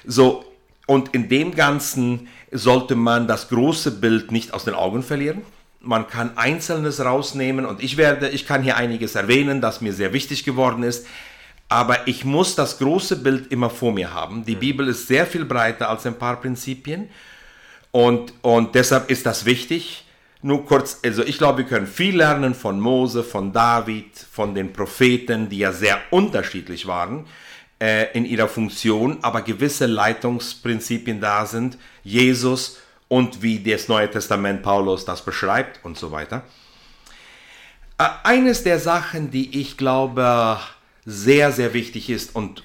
So, 0.07 0.52
und 0.93 1.15
in 1.15 1.31
dem 1.31 1.55
Ganzen 1.55 2.29
sollte 2.51 2.97
man 2.97 3.27
das 3.27 3.49
große 3.49 3.93
Bild 3.93 4.31
nicht 4.31 4.53
aus 4.53 4.65
den 4.65 4.75
Augen 4.75 5.03
verlieren. 5.03 5.41
Man 5.81 6.07
kann 6.07 6.37
Einzelnes 6.37 7.03
rausnehmen 7.03 7.65
und 7.65 7.83
ich 7.83 7.97
werde, 7.97 8.29
ich 8.29 8.47
kann 8.47 8.63
hier 8.63 8.77
einiges 8.77 9.15
erwähnen, 9.15 9.63
das 9.63 9.81
mir 9.81 9.95
sehr 9.95 10.13
wichtig 10.13 10.45
geworden 10.45 10.83
ist. 10.83 11.07
Aber 11.71 12.07
ich 12.07 12.27
muss 12.27 12.57
das 12.57 12.77
große 12.77 13.17
Bild 13.17 13.51
immer 13.51 13.71
vor 13.71 13.93
mir 13.93 14.13
haben. 14.13 14.45
Die 14.45 14.55
Bibel 14.55 14.87
ist 14.87 15.09
sehr 15.09 15.25
viel 15.25 15.47
breiter 15.47 15.89
als 15.89 16.05
ein 16.05 16.19
paar 16.19 16.39
Prinzipien. 16.39 17.09
Und, 17.91 18.35
und 18.43 18.75
deshalb 18.75 19.11
ist 19.11 19.25
das 19.25 19.47
wichtig. 19.47 20.05
Nur 20.43 20.67
kurz, 20.67 21.01
also 21.03 21.23
ich 21.25 21.39
glaube, 21.39 21.59
wir 21.59 21.65
können 21.65 21.87
viel 21.87 22.19
lernen 22.19 22.55
von 22.55 22.79
Mose, 22.79 23.25
von 23.25 23.55
David, 23.55 24.11
von 24.31 24.55
den 24.55 24.75
Propheten, 24.75 25.49
die 25.49 25.59
ja 25.59 25.73
sehr 25.73 25.99
unterschiedlich 26.11 26.87
waren 26.87 27.25
äh, 27.83 28.17
in 28.17 28.25
ihrer 28.25 28.47
Funktion, 28.47 29.19
aber 29.23 29.43
gewisse 29.43 29.87
Leitungsprinzipien 29.87 31.21
da 31.21 31.47
sind. 31.47 31.77
Jesus 32.05 32.79
und 33.09 33.43
wie 33.43 33.59
das 33.59 33.89
Neue 33.89 34.09
Testament 34.09 34.63
Paulus 34.63 35.05
das 35.05 35.25
beschreibt 35.25 35.85
und 35.85 35.99
so 35.99 36.13
weiter. 36.13 36.45
Äh, 37.99 38.09
eines 38.23 38.63
der 38.63 38.79
Sachen, 38.79 39.33
die 39.33 39.61
ich 39.61 39.77
glaube 39.77 40.61
sehr, 41.05 41.51
sehr 41.51 41.75
wichtig 41.75 42.09
ist 42.09 42.37
und 42.37 42.63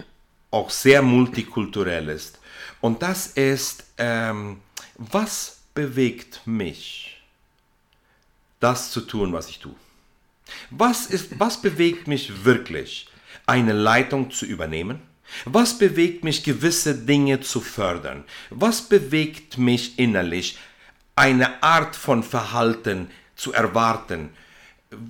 auch 0.51 0.69
sehr 0.69 1.01
multikulturell 1.01 2.09
ist, 2.09 2.39
und 2.79 3.01
das 3.01 3.25
ist, 3.25 3.85
ähm, 3.97 4.61
was 4.97 5.61
bewegt 5.73 6.41
mich, 6.45 7.19
das 8.59 8.91
zu 8.91 9.01
tun, 9.01 9.33
was 9.33 9.49
ich 9.49 9.57
tue? 9.57 9.73
Was, 10.69 11.07
ist, 11.07 11.39
was 11.39 11.59
bewegt 11.59 12.07
mich 12.07 12.45
wirklich, 12.45 13.09
eine 13.47 13.73
Leitung 13.73 14.29
zu 14.29 14.45
übernehmen? 14.45 15.06
Was 15.45 15.77
bewegt 15.77 16.23
mich, 16.23 16.43
gewisse 16.43 16.95
Dinge 16.95 17.41
zu 17.41 17.61
fördern? 17.61 18.23
Was 18.49 18.81
bewegt 18.81 19.57
mich 19.57 19.99
innerlich, 19.99 20.57
eine 21.15 21.61
Art 21.63 21.95
von 21.95 22.23
Verhalten 22.23 23.09
zu 23.35 23.53
erwarten? 23.53 24.29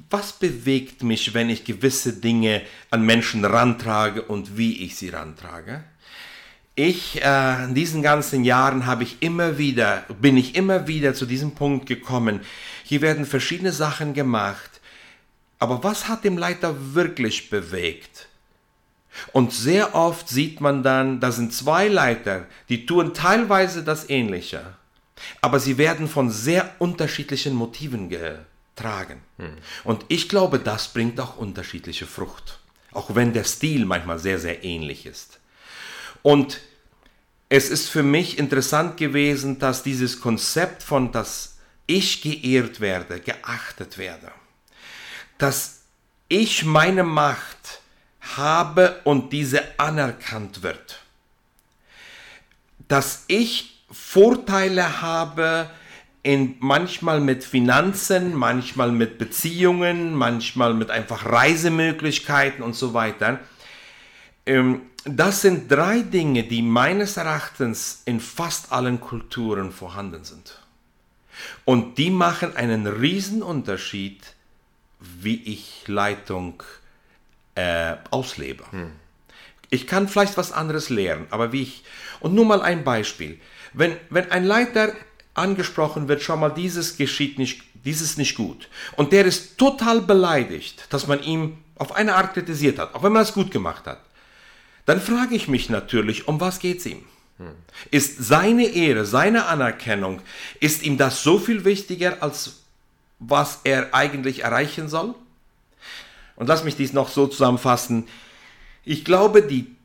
Was 0.10 0.34
bewegt 0.34 1.04
mich, 1.04 1.34
wenn 1.34 1.50
ich 1.50 1.64
gewisse 1.64 2.14
Dinge 2.14 2.64
an 2.90 3.06
Menschen 3.06 3.46
rantrage 3.46 4.24
und 4.24 4.58
wie 4.58 4.84
ich 4.84 4.96
sie 4.96 5.10
rantrage? 5.10 5.84
ich 6.78 7.22
äh, 7.24 7.64
in 7.64 7.74
diesen 7.74 8.04
ganzen 8.04 8.44
Jahren 8.46 8.86
habe 8.86 9.02
ich 9.02 9.18
immer 9.22 9.58
wieder, 9.58 10.06
bin 10.22 10.38
ich 10.38 10.56
immer 10.56 10.88
wieder 10.88 11.16
zu 11.16 11.26
diesem 11.26 11.56
Punkt 11.56 11.88
gekommen. 11.88 12.42
Hier 12.84 13.02
werden 13.02 13.26
verschiedene 13.26 13.72
Sachen 13.72 14.14
gemacht. 14.14 14.80
Aber 15.58 15.84
was 15.84 16.08
hat 16.08 16.24
dem 16.24 16.38
Leiter 16.38 16.94
wirklich 16.94 17.50
bewegt? 17.50 18.27
Und 19.34 19.54
sehr 19.54 19.96
oft 19.96 20.30
sieht 20.30 20.62
man 20.62 20.84
dann, 20.84 21.20
da 21.20 21.32
sind 21.32 21.54
zwei 21.54 21.88
Leiter, 21.88 22.46
die 22.70 22.86
tun 22.86 23.14
teilweise 23.14 23.84
das 23.84 24.10
Ähnliche, 24.10 24.74
aber 25.42 25.60
sie 25.60 25.78
werden 25.78 26.08
von 26.08 26.30
sehr 26.30 26.76
unterschiedlichen 26.80 27.54
Motiven 27.54 28.10
getragen. 28.10 29.22
Hm. 29.38 29.58
Und 29.84 30.06
ich 30.08 30.30
glaube, 30.30 30.60
das 30.60 30.90
bringt 30.90 31.20
auch 31.20 31.38
unterschiedliche 31.38 32.06
Frucht, 32.06 32.60
auch 32.92 33.16
wenn 33.16 33.34
der 33.34 33.44
Stil 33.44 33.86
manchmal 33.86 34.20
sehr, 34.20 34.40
sehr 34.40 34.64
ähnlich 34.64 35.06
ist. 35.06 35.40
Und 36.22 36.60
es 37.50 37.70
ist 37.70 37.90
für 37.90 38.04
mich 38.04 38.38
interessant 38.38 38.98
gewesen, 38.98 39.60
dass 39.60 39.84
dieses 39.84 40.20
Konzept 40.20 40.84
von, 40.84 41.12
dass 41.12 41.58
ich 41.86 42.22
geehrt 42.22 42.82
werde, 42.82 43.20
geachtet 43.22 43.98
werde, 43.98 44.32
dass 45.38 45.82
ich 46.28 46.66
meine 46.66 47.04
Macht 47.04 47.82
habe 48.36 49.00
und 49.04 49.32
diese 49.32 49.80
anerkannt 49.80 50.64
wird, 50.64 51.00
dass 52.88 53.24
ich 53.28 53.84
Vorteile 53.90 55.02
habe, 55.02 55.70
in, 56.24 56.58
manchmal 56.60 57.22
mit 57.22 57.46
Finanzen, 57.46 58.36
manchmal 58.36 58.92
mit 58.92 59.18
Beziehungen, 59.18 60.14
manchmal 60.14 60.74
mit 60.74 60.92
einfach 60.92 61.26
Reisemöglichkeiten 61.26 62.64
und 62.64 62.76
so 62.76 62.94
weiter. 62.94 63.40
Ähm, 64.46 64.82
das 65.06 65.42
sind 65.42 65.72
drei 65.72 66.02
Dinge, 66.02 66.44
die 66.44 66.62
meines 66.62 67.16
Erachtens 67.16 68.02
in 68.04 68.20
fast 68.20 68.74
allen 68.74 69.00
Kulturen 69.00 69.72
vorhanden 69.72 70.26
sind. 70.26 70.60
Und 71.64 71.98
die 71.98 72.10
machen 72.10 72.58
einen 72.58 72.88
riesen 72.88 73.42
Unterschied, 73.42 74.22
wie 75.00 75.42
ich 75.44 75.84
Leitung 75.88 76.62
äh, 76.62 76.87
auslebe. 78.12 78.64
Hm. 78.72 78.92
Ich 79.70 79.88
kann 79.88 80.08
vielleicht 80.08 80.38
was 80.38 80.52
anderes 80.52 80.90
lernen, 80.90 81.28
aber 81.30 81.52
wie 81.52 81.64
ich... 81.64 81.84
Und 82.20 82.34
nur 82.34 82.46
mal 82.46 82.62
ein 82.62 82.84
Beispiel. 82.84 83.40
Wenn, 83.74 83.96
wenn 84.10 84.32
ein 84.32 84.46
Leiter 84.46 84.94
angesprochen 85.34 86.08
wird, 86.08 86.22
schau 86.22 86.38
mal, 86.38 86.50
dieses 86.50 86.98
geschieht 86.98 87.38
nicht, 87.38 87.64
dieses 87.86 88.18
nicht 88.18 88.36
gut. 88.36 88.70
Und 88.96 89.12
der 89.12 89.26
ist 89.26 89.58
total 89.58 90.02
beleidigt, 90.02 90.86
dass 90.90 91.06
man 91.08 91.22
ihm 91.22 91.58
auf 91.76 91.96
eine 91.96 92.16
Art 92.16 92.34
kritisiert 92.34 92.80
hat, 92.80 92.96
auch 92.96 93.04
wenn 93.04 93.12
man 93.12 93.22
es 93.22 93.34
gut 93.34 93.52
gemacht 93.52 93.86
hat 93.86 94.00
dann 94.88 95.02
frage 95.02 95.36
ich 95.36 95.50
mich 95.50 95.70
natürlich, 95.70 96.30
um 96.30 96.40
was 96.40 96.60
geht 96.60 96.80
es 96.80 96.86
ihm? 96.86 97.04
Ist 97.92 98.24
seine 98.24 98.68
Ehre, 98.68 99.06
seine 99.06 99.46
Anerkennung, 99.46 100.22
ist 100.62 100.82
ihm 100.82 100.98
das 100.98 101.22
so 101.22 101.38
viel 101.38 101.66
wichtiger, 101.66 102.24
als 102.24 102.64
was 103.20 103.60
er 103.66 103.94
eigentlich 103.94 104.46
erreichen 104.46 104.88
soll? 104.88 105.14
Und 106.38 106.48
lass 106.48 106.64
mich 106.64 106.78
dies 106.78 106.94
noch 106.94 107.10
so 107.10 107.28
zusammenfassen. 107.28 108.08
Ich 108.86 109.04
glaube, 109.04 109.44
die, 109.44 109.76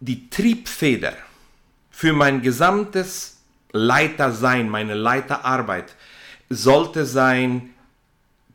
die 0.00 0.28
Triebfeder 0.28 1.14
für 1.90 2.12
mein 2.12 2.42
gesamtes 2.42 3.38
Leitersein, 3.72 4.68
meine 4.68 4.94
Leiterarbeit, 4.94 5.94
sollte 6.50 7.06
sein, 7.06 7.70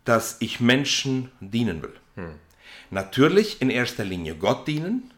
dass 0.04 0.38
ich 0.40 0.60
Menschen 0.60 1.32
dienen 1.40 1.82
will. 1.82 1.94
Hm. 2.16 2.36
Natürlich 2.92 3.62
in 3.62 3.72
erster 3.72 4.04
Linie 4.04 4.36
Gott 4.36 4.68
dienen, 4.68 5.12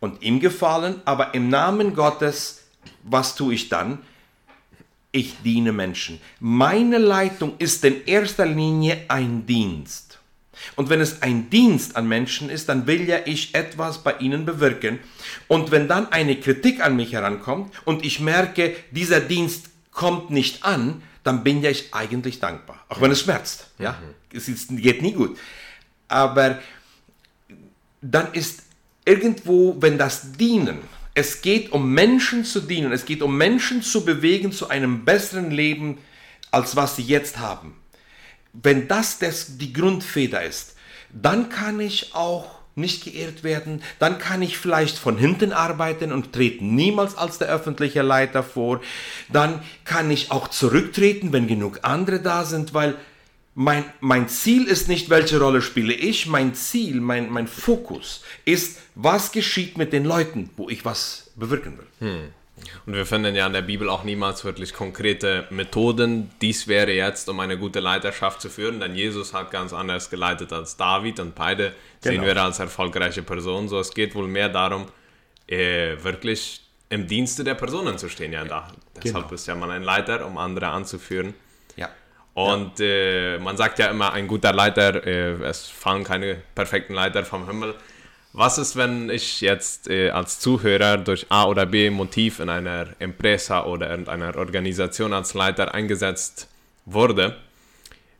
und 0.00 0.22
ihm 0.22 0.40
gefallen, 0.40 1.00
aber 1.04 1.34
im 1.34 1.48
Namen 1.48 1.94
Gottes, 1.94 2.64
was 3.02 3.34
tue 3.34 3.54
ich 3.54 3.68
dann? 3.68 3.98
Ich 5.10 5.36
diene 5.42 5.72
Menschen. 5.72 6.20
Meine 6.38 6.98
Leitung 6.98 7.54
ist 7.58 7.84
in 7.84 8.04
erster 8.04 8.46
Linie 8.46 9.04
ein 9.08 9.46
Dienst. 9.46 10.07
Und 10.76 10.90
wenn 10.90 11.00
es 11.00 11.22
ein 11.22 11.50
Dienst 11.50 11.96
an 11.96 12.08
Menschen 12.08 12.50
ist, 12.50 12.68
dann 12.68 12.86
will 12.86 13.08
ja 13.08 13.18
ich 13.24 13.54
etwas 13.54 14.02
bei 14.02 14.14
ihnen 14.18 14.44
bewirken. 14.44 14.98
Und 15.46 15.70
wenn 15.70 15.88
dann 15.88 16.12
eine 16.12 16.36
Kritik 16.36 16.84
an 16.84 16.96
mich 16.96 17.12
herankommt 17.12 17.72
und 17.84 18.04
ich 18.04 18.20
merke, 18.20 18.74
dieser 18.90 19.20
Dienst 19.20 19.66
kommt 19.92 20.30
nicht 20.30 20.64
an, 20.64 21.02
dann 21.24 21.44
bin 21.44 21.62
ja 21.62 21.70
ich 21.70 21.92
eigentlich 21.92 22.40
dankbar. 22.40 22.84
Auch 22.88 23.00
wenn 23.00 23.10
es 23.10 23.20
schmerzt. 23.20 23.68
Ja? 23.78 23.98
Mhm. 24.32 24.36
Es 24.36 24.68
geht 24.68 25.02
nie 25.02 25.12
gut. 25.12 25.38
Aber 26.08 26.58
dann 28.00 28.32
ist 28.32 28.62
irgendwo, 29.04 29.76
wenn 29.80 29.98
das 29.98 30.32
Dienen, 30.32 30.78
es 31.14 31.42
geht 31.42 31.72
um 31.72 31.92
Menschen 31.92 32.44
zu 32.44 32.60
dienen, 32.60 32.92
es 32.92 33.04
geht 33.04 33.22
um 33.22 33.36
Menschen 33.36 33.82
zu 33.82 34.04
bewegen 34.04 34.52
zu 34.52 34.68
einem 34.68 35.04
besseren 35.04 35.50
Leben, 35.50 35.98
als 36.50 36.76
was 36.76 36.96
sie 36.96 37.02
jetzt 37.02 37.38
haben. 37.38 37.74
Wenn 38.52 38.88
das, 38.88 39.18
das 39.18 39.58
die 39.58 39.72
Grundfeder 39.72 40.44
ist, 40.44 40.74
dann 41.12 41.48
kann 41.48 41.80
ich 41.80 42.14
auch 42.14 42.58
nicht 42.78 43.04
geehrt 43.04 43.42
werden, 43.42 43.82
dann 43.98 44.18
kann 44.18 44.40
ich 44.40 44.56
vielleicht 44.56 44.96
von 44.98 45.18
hinten 45.18 45.52
arbeiten 45.52 46.12
und 46.12 46.32
trete 46.32 46.64
niemals 46.64 47.16
als 47.16 47.38
der 47.38 47.48
öffentliche 47.48 48.02
Leiter 48.02 48.42
vor, 48.42 48.80
dann 49.30 49.62
kann 49.84 50.10
ich 50.10 50.30
auch 50.30 50.48
zurücktreten, 50.48 51.32
wenn 51.32 51.48
genug 51.48 51.80
andere 51.82 52.20
da 52.20 52.44
sind, 52.44 52.72
weil 52.72 52.94
mein, 53.54 53.84
mein 53.98 54.28
Ziel 54.28 54.68
ist 54.68 54.88
nicht, 54.88 55.10
welche 55.10 55.40
Rolle 55.40 55.60
spiele 55.60 55.92
ich, 55.92 56.26
mein 56.26 56.54
Ziel, 56.54 57.00
mein, 57.00 57.28
mein 57.28 57.48
Fokus 57.48 58.22
ist, 58.44 58.78
was 58.94 59.32
geschieht 59.32 59.76
mit 59.76 59.92
den 59.92 60.04
Leuten, 60.04 60.50
wo 60.56 60.68
ich 60.68 60.84
was 60.84 61.32
bewirken 61.34 61.76
will. 61.76 62.08
Hm. 62.08 62.28
Und 62.86 62.94
wir 62.94 63.06
finden 63.06 63.34
ja 63.34 63.46
in 63.46 63.52
der 63.52 63.62
Bibel 63.62 63.88
auch 63.88 64.04
niemals 64.04 64.44
wirklich 64.44 64.72
konkrete 64.72 65.46
Methoden. 65.50 66.30
Dies 66.40 66.68
wäre 66.68 66.92
jetzt, 66.92 67.28
um 67.28 67.40
eine 67.40 67.58
gute 67.58 67.80
Leiterschaft 67.80 68.40
zu 68.40 68.48
führen, 68.48 68.80
denn 68.80 68.94
Jesus 68.94 69.34
hat 69.34 69.50
ganz 69.50 69.72
anders 69.72 70.10
geleitet 70.10 70.52
als 70.52 70.76
David 70.76 71.20
und 71.20 71.34
beide 71.34 71.74
genau. 72.00 72.14
sehen 72.14 72.22
wir 72.24 72.42
als 72.42 72.58
erfolgreiche 72.58 73.22
Personen. 73.22 73.68
So, 73.68 73.78
es 73.78 73.92
geht 73.92 74.14
wohl 74.14 74.26
mehr 74.26 74.48
darum, 74.48 74.86
äh, 75.46 75.96
wirklich 76.02 76.62
im 76.90 77.06
Dienste 77.06 77.44
der 77.44 77.54
Personen 77.54 77.98
zu 77.98 78.08
stehen. 78.08 78.32
Ja, 78.32 78.44
da, 78.44 78.68
deshalb 78.96 79.24
Genau. 79.24 79.34
ist 79.34 79.46
ja 79.46 79.54
man 79.54 79.70
ein 79.70 79.82
Leiter, 79.82 80.26
um 80.26 80.38
andere 80.38 80.68
anzuführen. 80.68 81.34
Ja. 81.76 81.90
Und 82.34 82.80
äh, 82.80 83.38
man 83.38 83.56
sagt 83.56 83.78
ja 83.78 83.88
immer, 83.88 84.12
ein 84.12 84.26
guter 84.28 84.52
Leiter, 84.52 85.06
äh, 85.06 85.32
es 85.44 85.66
fallen 85.66 86.04
keine 86.04 86.36
perfekten 86.54 86.94
Leiter 86.94 87.24
vom 87.24 87.46
Himmel. 87.46 87.74
Was 88.32 88.58
ist, 88.58 88.76
wenn 88.76 89.08
ich 89.08 89.40
jetzt 89.40 89.88
äh, 89.88 90.10
als 90.10 90.38
Zuhörer 90.38 90.98
durch 90.98 91.26
A 91.30 91.46
oder 91.46 91.64
B 91.64 91.90
Motiv 91.90 92.40
in 92.40 92.50
einer 92.50 92.88
Empresa 92.98 93.64
oder 93.64 93.92
in 93.94 94.06
einer 94.06 94.36
Organisation 94.36 95.12
als 95.12 95.34
Leiter 95.34 95.74
eingesetzt 95.74 96.48
wurde? 96.84 97.36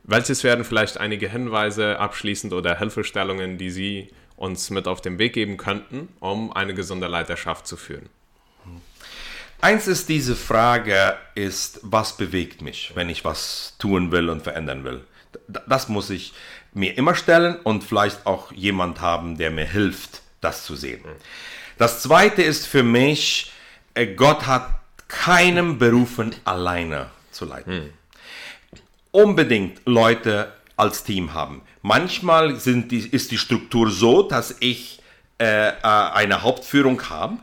Welches 0.03 0.43
wären 0.43 0.65
vielleicht 0.65 0.97
einige 0.97 1.29
Hinweise 1.29 1.99
abschließend 1.99 2.53
oder 2.53 2.79
Hilfestellungen, 2.79 3.59
die 3.59 3.69
Sie 3.69 4.09
uns 4.35 4.71
mit 4.71 4.87
auf 4.87 5.01
den 5.01 5.19
Weg 5.19 5.33
geben 5.33 5.57
könnten, 5.57 6.09
um 6.19 6.51
eine 6.51 6.73
gesunde 6.73 7.07
Leiterschaft 7.07 7.67
zu 7.67 7.77
führen? 7.77 8.09
Eins 9.61 9.87
ist 9.87 10.09
diese 10.09 10.35
Frage, 10.35 11.17
ist, 11.35 11.81
was 11.83 12.17
bewegt 12.17 12.61
mich, 12.61 12.93
wenn 12.95 13.09
ich 13.09 13.25
was 13.25 13.75
tun 13.77 14.11
will 14.11 14.29
und 14.29 14.41
verändern 14.41 14.85
will? 14.85 15.01
Das 15.67 15.89
muss 15.89 16.09
ich 16.09 16.33
mir 16.73 16.97
immer 16.97 17.15
stellen 17.15 17.55
und 17.63 17.83
vielleicht 17.83 18.25
auch 18.25 18.51
jemand 18.51 19.01
haben, 19.01 19.37
der 19.37 19.51
mir 19.51 19.65
hilft, 19.65 20.21
das 20.41 20.65
zu 20.65 20.75
sehen. 20.75 21.01
Das 21.77 22.01
zweite 22.01 22.41
ist 22.41 22.65
für 22.65 22.83
mich, 22.83 23.51
äh, 23.93 24.07
Gott 24.07 24.47
hat 24.47 24.69
keinem 25.07 25.79
berufen, 25.79 26.35
alleine 26.45 27.09
zu 27.31 27.45
leiten. 27.45 27.93
Unbedingt 29.11 29.81
Leute 29.85 30.53
als 30.77 31.03
Team 31.03 31.33
haben. 31.33 31.61
Manchmal 31.81 32.55
sind 32.57 32.91
die, 32.91 32.99
ist 32.99 33.31
die 33.31 33.37
Struktur 33.37 33.89
so, 33.89 34.23
dass 34.23 34.55
ich 34.59 35.01
äh, 35.39 35.69
äh, 35.69 35.73
eine 35.81 36.41
Hauptführung 36.41 37.09
habe, 37.09 37.37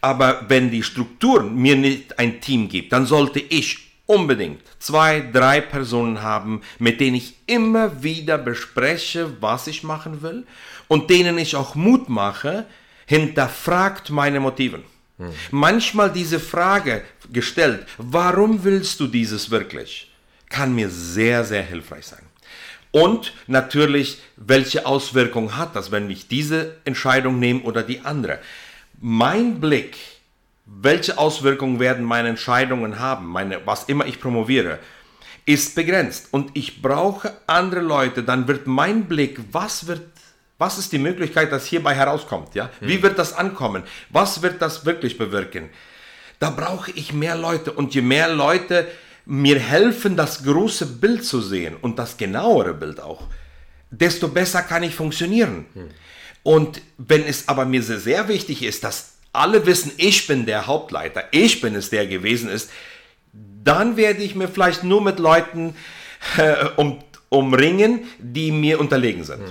aber 0.00 0.44
wenn 0.48 0.70
die 0.70 0.82
Struktur 0.82 1.42
mir 1.42 1.76
nicht 1.76 2.18
ein 2.18 2.40
Team 2.40 2.68
gibt, 2.68 2.92
dann 2.92 3.06
sollte 3.06 3.40
ich 3.40 3.83
unbedingt 4.06 4.62
zwei, 4.78 5.20
drei 5.20 5.60
Personen 5.60 6.22
haben, 6.22 6.62
mit 6.78 7.00
denen 7.00 7.16
ich 7.16 7.36
immer 7.46 8.02
wieder 8.02 8.38
bespreche, 8.38 9.40
was 9.40 9.66
ich 9.66 9.82
machen 9.82 10.22
will 10.22 10.46
und 10.88 11.10
denen 11.10 11.38
ich 11.38 11.56
auch 11.56 11.74
Mut 11.74 12.08
mache, 12.08 12.66
hinterfragt 13.06 14.10
meine 14.10 14.40
Motiven. 14.40 14.82
Manchmal 15.50 16.12
diese 16.12 16.40
Frage 16.40 17.02
gestellt, 17.32 17.86
warum 17.98 18.64
willst 18.64 18.98
du 18.98 19.06
dieses 19.06 19.50
wirklich, 19.50 20.10
kann 20.48 20.74
mir 20.74 20.90
sehr, 20.90 21.44
sehr 21.44 21.62
hilfreich 21.62 22.06
sein. 22.06 22.24
Und 22.90 23.32
natürlich, 23.46 24.18
welche 24.36 24.86
Auswirkungen 24.86 25.56
hat 25.56 25.76
das, 25.76 25.90
wenn 25.90 26.10
ich 26.10 26.28
diese 26.28 26.76
Entscheidung 26.84 27.38
nehme 27.38 27.62
oder 27.62 27.82
die 27.82 28.00
andere? 28.00 28.38
Mein 29.00 29.60
Blick, 29.60 29.96
welche 30.66 31.18
Auswirkungen 31.18 31.78
werden 31.78 32.04
meine 32.04 32.28
Entscheidungen 32.28 32.98
haben, 32.98 33.26
meine, 33.26 33.66
was 33.66 33.84
immer 33.84 34.06
ich 34.06 34.20
promoviere, 34.20 34.78
ist 35.46 35.74
begrenzt. 35.74 36.28
Und 36.30 36.50
ich 36.54 36.80
brauche 36.80 37.32
andere 37.46 37.82
Leute, 37.82 38.22
dann 38.22 38.48
wird 38.48 38.66
mein 38.66 39.04
Blick, 39.04 39.40
was 39.52 39.86
wird, 39.86 40.02
was 40.56 40.78
ist 40.78 40.92
die 40.92 40.98
Möglichkeit, 40.98 41.52
dass 41.52 41.66
hierbei 41.66 41.94
herauskommt, 41.94 42.54
ja? 42.54 42.70
Wie 42.80 43.02
wird 43.02 43.18
das 43.18 43.34
ankommen? 43.34 43.82
Was 44.10 44.40
wird 44.40 44.62
das 44.62 44.86
wirklich 44.86 45.18
bewirken? 45.18 45.68
Da 46.38 46.50
brauche 46.50 46.90
ich 46.92 47.12
mehr 47.12 47.36
Leute 47.36 47.72
und 47.72 47.94
je 47.94 48.02
mehr 48.02 48.28
Leute 48.28 48.86
mir 49.26 49.58
helfen, 49.58 50.16
das 50.16 50.44
große 50.44 50.86
Bild 50.86 51.24
zu 51.24 51.40
sehen 51.40 51.76
und 51.80 51.98
das 51.98 52.16
genauere 52.16 52.74
Bild 52.74 53.00
auch, 53.00 53.28
desto 53.90 54.28
besser 54.28 54.62
kann 54.62 54.82
ich 54.82 54.94
funktionieren. 54.94 55.66
Und 56.42 56.82
wenn 56.98 57.24
es 57.24 57.48
aber 57.48 57.64
mir 57.64 57.82
sehr, 57.82 58.00
sehr 58.00 58.28
wichtig 58.28 58.62
ist, 58.62 58.84
dass 58.84 59.13
alle 59.34 59.66
wissen, 59.66 59.92
ich 59.96 60.26
bin 60.26 60.46
der 60.46 60.66
Hauptleiter, 60.66 61.24
ich 61.30 61.60
bin 61.60 61.74
es, 61.74 61.90
der 61.90 62.06
gewesen 62.06 62.48
ist, 62.48 62.70
dann 63.64 63.96
werde 63.96 64.22
ich 64.22 64.34
mir 64.34 64.48
vielleicht 64.48 64.84
nur 64.84 65.02
mit 65.02 65.18
Leuten 65.18 65.74
äh, 66.36 66.66
um, 66.76 67.02
umringen, 67.28 68.04
die 68.18 68.52
mir 68.52 68.78
unterlegen 68.80 69.24
sind. 69.24 69.42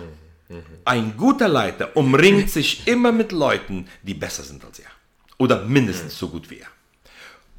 Ein 0.86 1.16
guter 1.18 1.48
Leiter 1.48 1.96
umringt 1.96 2.50
sich 2.50 2.88
immer 2.88 3.12
mit 3.12 3.32
Leuten, 3.32 3.88
die 4.04 4.14
besser 4.14 4.44
sind 4.44 4.64
als 4.64 4.80
er. 4.80 4.90
Oder 5.38 5.64
mindestens 5.64 6.18
so 6.18 6.28
gut 6.28 6.50
wie 6.50 6.60
er. 6.60 6.68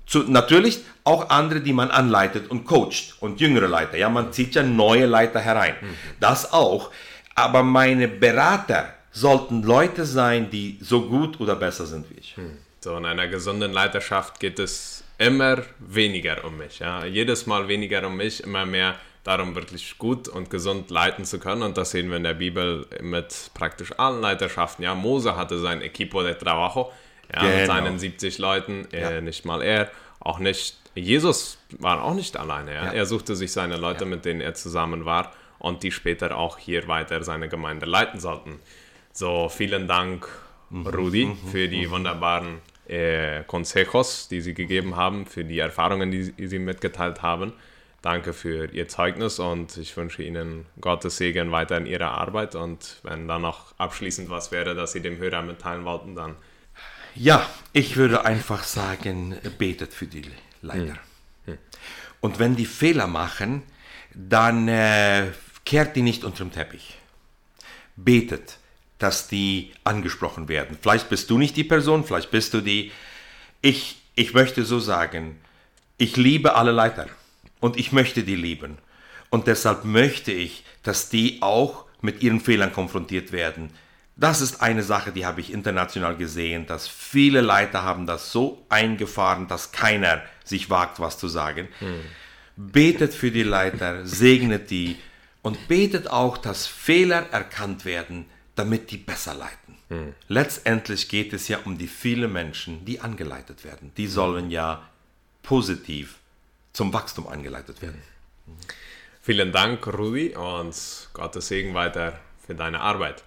Zu, 0.06 0.20
natürlich 0.20 0.80
auch 1.02 1.30
andere, 1.30 1.60
die 1.60 1.72
man 1.72 1.90
anleitet 1.90 2.50
und 2.50 2.64
coacht 2.64 3.16
und 3.20 3.40
jüngere 3.40 3.68
Leiter. 3.68 3.96
Ja, 3.96 4.08
man 4.08 4.32
zieht 4.32 4.54
ja 4.54 4.62
neue 4.62 5.06
Leiter 5.06 5.40
herein. 5.40 5.74
Das 6.20 6.52
auch. 6.52 6.90
Aber 7.34 7.62
meine 7.62 8.06
Berater 8.06 8.93
sollten 9.14 9.62
Leute 9.62 10.04
sein, 10.04 10.50
die 10.50 10.76
so 10.80 11.02
gut 11.02 11.40
oder 11.40 11.54
besser 11.54 11.86
sind 11.86 12.10
wie 12.10 12.18
ich. 12.18 12.34
So, 12.80 12.96
in 12.96 13.06
einer 13.06 13.28
gesunden 13.28 13.72
Leiterschaft 13.72 14.40
geht 14.40 14.58
es 14.58 15.04
immer 15.18 15.62
weniger 15.78 16.44
um 16.44 16.58
mich. 16.58 16.80
Ja? 16.80 17.04
Jedes 17.06 17.46
Mal 17.46 17.68
weniger 17.68 18.04
um 18.06 18.16
mich, 18.16 18.42
immer 18.42 18.66
mehr 18.66 18.96
darum, 19.22 19.54
wirklich 19.54 19.96
gut 19.98 20.28
und 20.28 20.50
gesund 20.50 20.90
leiten 20.90 21.24
zu 21.24 21.38
können. 21.38 21.62
Und 21.62 21.78
das 21.78 21.92
sehen 21.92 22.10
wir 22.10 22.16
in 22.18 22.24
der 22.24 22.34
Bibel 22.34 22.86
mit 23.00 23.50
praktisch 23.54 23.92
allen 23.98 24.20
Leiterschaften. 24.20 24.82
Ja? 24.82 24.94
Mose 24.94 25.36
hatte 25.36 25.58
sein 25.60 25.80
Equipo 25.80 26.22
de 26.22 26.34
Trabajo 26.34 26.92
ja, 27.32 27.42
mit 27.44 27.52
Genau. 27.52 27.66
seinen 27.66 27.98
70 27.98 28.38
Leuten, 28.38 28.86
äh, 28.92 29.00
Ja. 29.14 29.20
nicht 29.20 29.44
mal 29.46 29.62
er, 29.62 29.90
auch 30.20 30.40
nicht. 30.40 30.76
Jesus 30.96 31.58
war 31.78 32.02
auch 32.02 32.14
nicht 32.14 32.36
alleine. 32.36 32.74
Ja. 32.74 32.92
Er 32.92 33.06
suchte 33.06 33.36
sich 33.36 33.52
seine 33.52 33.76
Leute, 33.76 34.04
mit 34.06 34.24
denen 34.24 34.40
er 34.40 34.54
zusammen 34.54 35.04
war 35.04 35.32
und 35.58 35.82
die 35.84 35.92
später 35.92 36.36
auch 36.36 36.58
hier 36.58 36.86
weiter 36.88 37.22
seine 37.22 37.48
Gemeinde 37.48 37.86
leiten 37.86 38.20
sollten. 38.20 38.60
So, 39.16 39.48
vielen 39.48 39.86
Dank, 39.86 40.26
Rudi, 40.72 41.36
für 41.52 41.68
die 41.68 41.88
wunderbaren 41.88 42.58
äh, 42.88 43.44
Consejos, 43.44 44.26
die 44.26 44.40
Sie 44.40 44.54
gegeben 44.54 44.96
haben, 44.96 45.24
für 45.26 45.44
die 45.44 45.60
Erfahrungen, 45.60 46.10
die 46.10 46.48
Sie 46.48 46.58
mitgeteilt 46.58 47.22
haben. 47.22 47.52
Danke 48.02 48.32
für 48.32 48.66
Ihr 48.72 48.88
Zeugnis 48.88 49.38
und 49.38 49.76
ich 49.76 49.96
wünsche 49.96 50.24
Ihnen 50.24 50.66
Gottes 50.80 51.18
Segen 51.18 51.52
weiter 51.52 51.76
in 51.78 51.86
Ihrer 51.86 52.10
Arbeit. 52.10 52.56
Und 52.56 52.98
wenn 53.04 53.28
da 53.28 53.38
noch 53.38 53.78
abschließend 53.78 54.30
was 54.30 54.50
wäre, 54.50 54.74
das 54.74 54.90
Sie 54.90 55.00
dem 55.00 55.16
Hörer 55.18 55.42
mitteilen 55.42 55.84
wollten, 55.84 56.16
dann 56.16 56.34
Ja, 57.14 57.48
ich 57.72 57.96
würde 57.96 58.24
einfach 58.24 58.64
sagen, 58.64 59.36
betet 59.58 59.94
für 59.94 60.06
die 60.06 60.24
Leiter. 60.60 60.98
Und 62.20 62.40
wenn 62.40 62.56
die 62.56 62.66
Fehler 62.66 63.06
machen, 63.06 63.62
dann 64.12 64.66
äh, 64.66 65.28
kehrt 65.64 65.94
die 65.94 66.02
nicht 66.02 66.24
unterm 66.24 66.50
Teppich. 66.50 66.98
Betet, 67.94 68.58
dass 68.98 69.28
die 69.28 69.72
angesprochen 69.82 70.48
werden. 70.48 70.78
Vielleicht 70.80 71.08
bist 71.08 71.30
du 71.30 71.38
nicht 71.38 71.56
die 71.56 71.64
Person, 71.64 72.04
vielleicht 72.04 72.30
bist 72.30 72.54
du 72.54 72.60
die. 72.60 72.92
Ich, 73.60 73.96
ich 74.14 74.34
möchte 74.34 74.64
so 74.64 74.78
sagen, 74.78 75.40
ich 75.98 76.16
liebe 76.16 76.54
alle 76.54 76.72
Leiter 76.72 77.06
und 77.60 77.76
ich 77.76 77.92
möchte 77.92 78.22
die 78.22 78.36
lieben. 78.36 78.78
Und 79.30 79.46
deshalb 79.46 79.84
möchte 79.84 80.32
ich, 80.32 80.64
dass 80.82 81.08
die 81.08 81.38
auch 81.40 81.86
mit 82.00 82.22
ihren 82.22 82.40
Fehlern 82.40 82.72
konfrontiert 82.72 83.32
werden. 83.32 83.70
Das 84.16 84.40
ist 84.40 84.62
eine 84.62 84.84
Sache, 84.84 85.10
die 85.10 85.26
habe 85.26 85.40
ich 85.40 85.52
international 85.52 86.16
gesehen, 86.16 86.66
dass 86.66 86.86
viele 86.86 87.40
Leiter 87.40 87.82
haben 87.82 88.06
das 88.06 88.30
so 88.30 88.64
eingefahren, 88.68 89.48
dass 89.48 89.72
keiner 89.72 90.22
sich 90.44 90.70
wagt, 90.70 91.00
was 91.00 91.18
zu 91.18 91.26
sagen. 91.26 91.68
Betet 92.56 93.12
für 93.12 93.32
die 93.32 93.42
Leiter, 93.42 94.06
segnet 94.06 94.70
die 94.70 94.96
und 95.42 95.66
betet 95.66 96.08
auch, 96.08 96.38
dass 96.38 96.68
Fehler 96.68 97.26
erkannt 97.32 97.84
werden, 97.84 98.26
damit 98.54 98.90
die 98.90 98.98
besser 98.98 99.34
leiten. 99.34 100.14
Letztendlich 100.28 101.08
geht 101.08 101.32
es 101.32 101.48
ja 101.48 101.58
um 101.64 101.78
die 101.78 101.86
vielen 101.86 102.32
Menschen, 102.32 102.84
die 102.84 103.00
angeleitet 103.00 103.64
werden. 103.64 103.92
Die 103.96 104.06
sollen 104.06 104.50
ja 104.50 104.82
positiv 105.42 106.18
zum 106.72 106.92
Wachstum 106.92 107.28
angeleitet 107.28 107.80
werden. 107.82 108.02
Vielen 109.22 109.52
Dank, 109.52 109.86
Rudi, 109.86 110.34
und 110.34 110.74
Gottes 111.12 111.48
Segen 111.48 111.74
weiter 111.74 112.18
für 112.46 112.54
deine 112.54 112.80
Arbeit. 112.80 113.22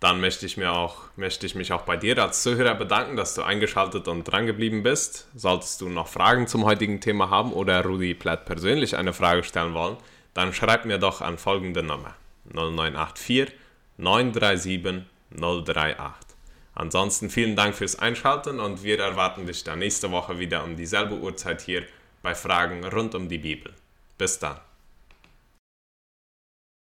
Dann 0.00 0.20
möchte 0.20 0.46
ich, 0.46 0.56
mir 0.56 0.72
auch, 0.72 1.02
möchte 1.16 1.44
ich 1.44 1.54
mich 1.54 1.72
auch 1.72 1.82
bei 1.82 1.96
dir 1.96 2.16
als 2.18 2.42
Zuhörer 2.42 2.74
bedanken, 2.74 3.16
dass 3.16 3.34
du 3.34 3.42
eingeschaltet 3.42 4.08
und 4.08 4.24
dran 4.24 4.46
geblieben 4.46 4.82
bist. 4.82 5.28
Solltest 5.34 5.82
du 5.82 5.90
noch 5.90 6.08
Fragen 6.08 6.46
zum 6.46 6.64
heutigen 6.64 7.00
Thema 7.00 7.28
haben 7.28 7.52
oder 7.52 7.84
Rudi 7.84 8.14
Platt 8.14 8.46
persönlich 8.46 8.96
eine 8.96 9.12
Frage 9.12 9.44
stellen 9.44 9.74
wollen, 9.74 9.98
dann 10.32 10.54
schreib 10.54 10.86
mir 10.86 10.98
doch 10.98 11.20
an 11.20 11.36
folgende 11.36 11.82
Nummer 11.82 12.14
0984 12.52 13.52
937 14.00 15.04
038. 15.30 16.30
Ansonsten 16.74 17.30
vielen 17.30 17.56
Dank 17.56 17.74
fürs 17.74 17.98
Einschalten 17.98 18.58
und 18.58 18.82
wir 18.82 18.98
erwarten 18.98 19.46
dich 19.46 19.64
dann 19.64 19.80
nächste 19.80 20.10
Woche 20.10 20.38
wieder 20.38 20.64
um 20.64 20.76
dieselbe 20.76 21.16
Uhrzeit 21.16 21.60
hier 21.60 21.84
bei 22.22 22.34
Fragen 22.34 22.84
rund 22.84 23.14
um 23.14 23.28
die 23.28 23.38
Bibel. 23.38 23.72
Bis 24.16 24.38
dann. 24.38 24.58